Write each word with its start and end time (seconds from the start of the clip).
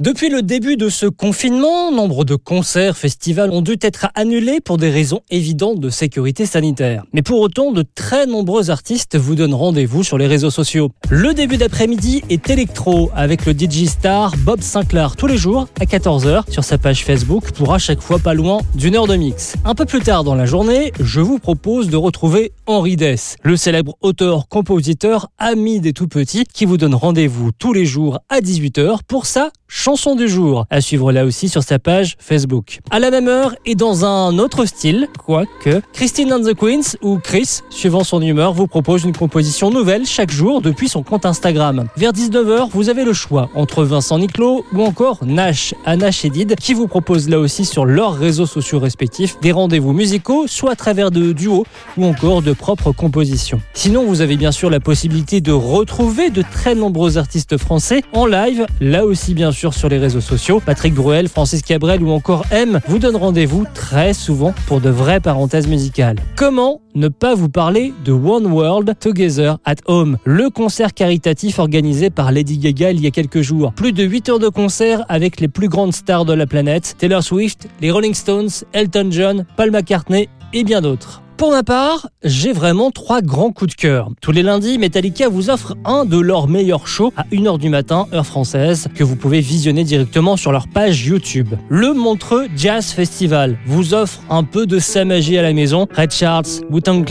Depuis 0.00 0.30
le 0.30 0.40
début 0.40 0.78
de 0.78 0.88
ce 0.88 1.04
confinement, 1.04 1.92
nombre 1.92 2.24
de 2.24 2.34
concerts, 2.34 2.96
festivals 2.96 3.50
ont 3.50 3.60
dû 3.60 3.76
être 3.82 4.06
annulés 4.14 4.60
pour 4.64 4.78
des 4.78 4.88
raisons 4.88 5.20
évidentes 5.28 5.78
de 5.78 5.90
sécurité 5.90 6.46
sanitaire. 6.46 7.04
Mais 7.12 7.20
pour 7.20 7.38
autant, 7.40 7.70
de 7.70 7.84
très 7.94 8.24
nombreux 8.24 8.70
artistes 8.70 9.18
vous 9.18 9.34
donnent 9.34 9.52
rendez-vous 9.52 10.02
sur 10.02 10.16
les 10.16 10.26
réseaux 10.26 10.48
sociaux. 10.48 10.88
Le 11.10 11.34
début 11.34 11.58
d'après-midi 11.58 12.22
est 12.30 12.48
électro 12.48 13.10
avec 13.14 13.44
le 13.44 13.52
DJ 13.52 13.90
Bob 14.38 14.62
Sinclair 14.62 15.16
tous 15.16 15.26
les 15.26 15.36
jours 15.36 15.68
à 15.78 15.84
14h 15.84 16.50
sur 16.50 16.64
sa 16.64 16.78
page 16.78 17.04
Facebook 17.04 17.52
pour 17.52 17.74
à 17.74 17.78
chaque 17.78 18.00
fois 18.00 18.18
pas 18.18 18.32
loin 18.32 18.62
d'une 18.74 18.96
heure 18.96 19.06
de 19.06 19.16
mix. 19.16 19.54
Un 19.66 19.74
peu 19.74 19.84
plus 19.84 20.00
tard 20.00 20.24
dans 20.24 20.34
la 20.34 20.46
journée, 20.46 20.92
je 20.98 21.20
vous 21.20 21.38
propose 21.38 21.90
de 21.90 21.98
retrouver 21.98 22.52
Henri 22.64 22.96
Dess, 22.96 23.36
le 23.42 23.58
célèbre 23.58 23.98
auteur, 24.00 24.48
compositeur, 24.48 25.28
ami 25.36 25.78
des 25.78 25.92
tout 25.92 26.08
petits 26.08 26.44
qui 26.44 26.64
vous 26.64 26.78
donne 26.78 26.94
rendez-vous 26.94 27.52
tous 27.52 27.74
les 27.74 27.84
jours 27.84 28.20
à 28.30 28.40
18h 28.40 29.00
pour 29.06 29.26
sa 29.26 29.50
chanson 29.70 30.16
du 30.16 30.28
jour, 30.28 30.66
à 30.68 30.80
suivre 30.80 31.12
là 31.12 31.24
aussi 31.24 31.48
sur 31.48 31.62
sa 31.62 31.78
page 31.78 32.16
Facebook. 32.18 32.80
À 32.90 32.98
la 32.98 33.12
même 33.12 33.28
heure 33.28 33.54
et 33.64 33.76
dans 33.76 34.04
un 34.04 34.36
autre 34.38 34.64
style, 34.64 35.06
quoique, 35.24 35.80
Christine 35.92 36.32
and 36.32 36.42
the 36.42 36.54
Queens 36.54 36.96
ou 37.02 37.18
Chris, 37.18 37.60
suivant 37.70 38.02
son 38.02 38.20
humeur, 38.20 38.52
vous 38.52 38.66
propose 38.66 39.04
une 39.04 39.16
composition 39.16 39.70
nouvelle 39.70 40.06
chaque 40.06 40.32
jour 40.32 40.60
depuis 40.60 40.88
son 40.88 41.04
compte 41.04 41.24
Instagram. 41.24 41.86
Vers 41.96 42.12
19h, 42.12 42.68
vous 42.72 42.88
avez 42.88 43.04
le 43.04 43.12
choix 43.12 43.48
entre 43.54 43.84
Vincent 43.84 44.18
Niclot 44.18 44.64
ou 44.72 44.82
encore 44.82 45.20
Nash, 45.24 45.72
Anna 45.86 46.10
Shedid, 46.10 46.56
qui 46.56 46.74
vous 46.74 46.88
propose 46.88 47.28
là 47.28 47.38
aussi 47.38 47.64
sur 47.64 47.86
leurs 47.86 48.14
réseaux 48.14 48.46
sociaux 48.46 48.80
respectifs 48.80 49.38
des 49.40 49.52
rendez-vous 49.52 49.92
musicaux, 49.92 50.46
soit 50.48 50.72
à 50.72 50.76
travers 50.76 51.12
de 51.12 51.30
duos 51.30 51.64
ou 51.96 52.06
encore 52.06 52.42
de 52.42 52.52
propres 52.52 52.90
compositions. 52.90 53.60
Sinon, 53.72 54.04
vous 54.04 54.20
avez 54.20 54.36
bien 54.36 54.52
sûr 54.52 54.68
la 54.68 54.80
possibilité 54.80 55.40
de 55.40 55.52
retrouver 55.52 56.30
de 56.30 56.42
très 56.42 56.74
nombreux 56.74 57.18
artistes 57.18 57.56
français 57.56 58.02
en 58.12 58.26
live, 58.26 58.66
là 58.80 59.04
aussi 59.04 59.32
bien 59.32 59.52
sûr 59.52 59.59
sur 59.68 59.88
les 59.90 59.98
réseaux 59.98 60.22
sociaux. 60.22 60.62
Patrick 60.64 60.94
Bruel, 60.94 61.28
Francis 61.28 61.60
Cabrel 61.62 62.02
ou 62.02 62.10
encore 62.10 62.44
M 62.50 62.80
vous 62.88 62.98
donnent 62.98 63.16
rendez-vous 63.16 63.66
très 63.74 64.14
souvent 64.14 64.54
pour 64.66 64.80
de 64.80 64.88
vraies 64.88 65.20
parenthèses 65.20 65.68
musicales. 65.68 66.16
Comment 66.36 66.80
ne 66.94 67.08
pas 67.08 67.34
vous 67.34 67.50
parler 67.50 67.92
de 68.04 68.12
One 68.12 68.46
World 68.46 68.94
Together 68.98 69.58
at 69.64 69.76
Home, 69.86 70.16
le 70.24 70.48
concert 70.50 70.94
caritatif 70.94 71.58
organisé 71.58 72.08
par 72.10 72.32
Lady 72.32 72.58
Gaga 72.58 72.90
il 72.90 73.00
y 73.00 73.06
a 73.06 73.10
quelques 73.10 73.42
jours. 73.42 73.72
Plus 73.74 73.92
de 73.92 74.02
8 74.02 74.28
heures 74.30 74.38
de 74.38 74.48
concert 74.48 75.04
avec 75.08 75.40
les 75.40 75.48
plus 75.48 75.68
grandes 75.68 75.92
stars 75.92 76.24
de 76.24 76.32
la 76.32 76.46
planète, 76.46 76.96
Taylor 76.98 77.22
Swift, 77.22 77.68
les 77.80 77.90
Rolling 77.90 78.14
Stones, 78.14 78.50
Elton 78.72 79.08
John, 79.10 79.44
Paul 79.56 79.70
McCartney 79.70 80.28
et 80.52 80.64
bien 80.64 80.80
d'autres. 80.80 81.22
Pour 81.40 81.52
ma 81.52 81.62
part, 81.62 82.10
j'ai 82.22 82.52
vraiment 82.52 82.90
trois 82.90 83.22
grands 83.22 83.50
coups 83.50 83.74
de 83.74 83.80
cœur. 83.80 84.10
Tous 84.20 84.30
les 84.30 84.42
lundis, 84.42 84.76
Metallica 84.76 85.30
vous 85.30 85.48
offre 85.48 85.74
un 85.86 86.04
de 86.04 86.18
leurs 86.18 86.48
meilleurs 86.48 86.86
shows 86.86 87.14
à 87.16 87.22
1h 87.32 87.58
du 87.58 87.70
matin, 87.70 88.06
heure 88.12 88.26
française, 88.26 88.88
que 88.94 89.02
vous 89.02 89.16
pouvez 89.16 89.40
visionner 89.40 89.82
directement 89.82 90.36
sur 90.36 90.52
leur 90.52 90.68
page 90.68 91.06
YouTube. 91.06 91.48
Le 91.70 91.94
Montreux 91.94 92.48
Jazz 92.54 92.92
Festival 92.92 93.56
vous 93.64 93.94
offre 93.94 94.20
un 94.28 94.44
peu 94.44 94.66
de 94.66 94.78
sa 94.78 95.06
magie 95.06 95.38
à 95.38 95.42
la 95.42 95.54
maison. 95.54 95.88
Red 95.96 96.10
Charles, 96.10 96.44
Wu-Tang 96.68 97.06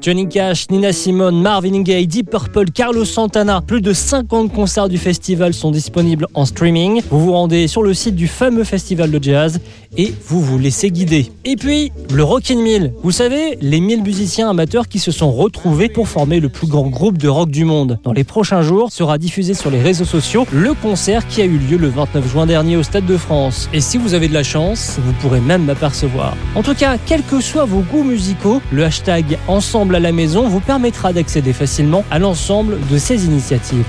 Johnny 0.00 0.26
Cash, 0.26 0.70
Nina 0.70 0.94
Simone, 0.94 1.42
Marvin 1.42 1.82
Gaye, 1.82 2.06
Deep 2.06 2.30
Purple, 2.30 2.70
Carlos 2.70 3.04
Santana. 3.04 3.60
Plus 3.60 3.82
de 3.82 3.92
50 3.92 4.54
concerts 4.54 4.88
du 4.88 4.96
festival 4.96 5.52
sont 5.52 5.70
disponibles 5.70 6.28
en 6.32 6.46
streaming. 6.46 7.02
Vous 7.10 7.20
vous 7.20 7.32
rendez 7.32 7.68
sur 7.68 7.82
le 7.82 7.92
site 7.92 8.16
du 8.16 8.26
fameux 8.26 8.64
festival 8.64 9.10
de 9.10 9.22
jazz 9.22 9.60
et 9.98 10.14
vous 10.28 10.40
vous 10.40 10.58
laissez 10.58 10.90
guider. 10.90 11.30
Et 11.44 11.56
puis, 11.56 11.92
le 12.12 12.22
Rockin' 12.22 12.60
Mill. 12.60 12.92
Vous 13.02 13.10
savez, 13.10 13.58
les 13.66 13.80
1000 13.80 14.02
musiciens 14.02 14.48
amateurs 14.48 14.86
qui 14.86 15.00
se 15.00 15.10
sont 15.10 15.32
retrouvés 15.32 15.88
pour 15.88 16.06
former 16.06 16.38
le 16.38 16.48
plus 16.48 16.68
grand 16.68 16.88
groupe 16.88 17.18
de 17.18 17.26
rock 17.26 17.50
du 17.50 17.64
monde. 17.64 17.98
Dans 18.04 18.12
les 18.12 18.22
prochains 18.22 18.62
jours, 18.62 18.92
sera 18.92 19.18
diffusé 19.18 19.54
sur 19.54 19.70
les 19.70 19.80
réseaux 19.80 20.04
sociaux 20.04 20.46
le 20.52 20.72
concert 20.74 21.26
qui 21.26 21.42
a 21.42 21.44
eu 21.46 21.58
lieu 21.58 21.76
le 21.76 21.88
29 21.88 22.30
juin 22.30 22.46
dernier 22.46 22.76
au 22.76 22.84
Stade 22.84 23.06
de 23.06 23.16
France. 23.16 23.68
Et 23.72 23.80
si 23.80 23.98
vous 23.98 24.14
avez 24.14 24.28
de 24.28 24.34
la 24.34 24.44
chance, 24.44 24.98
vous 25.04 25.12
pourrez 25.14 25.40
même 25.40 25.64
m'apercevoir. 25.64 26.36
En 26.54 26.62
tout 26.62 26.74
cas, 26.74 26.96
quels 27.06 27.24
que 27.24 27.40
soient 27.40 27.64
vos 27.64 27.80
goûts 27.80 28.04
musicaux, 28.04 28.62
le 28.70 28.84
hashtag 28.84 29.36
Ensemble 29.48 29.96
à 29.96 30.00
la 30.00 30.12
maison 30.12 30.48
vous 30.48 30.60
permettra 30.60 31.12
d'accéder 31.12 31.52
facilement 31.52 32.04
à 32.10 32.20
l'ensemble 32.20 32.78
de 32.88 32.98
ces 32.98 33.26
initiatives. 33.26 33.84